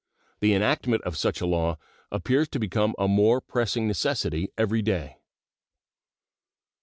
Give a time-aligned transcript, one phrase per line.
[0.39, 1.77] The enactment of such a law
[2.11, 5.17] appears to become a more pressing necessity every day.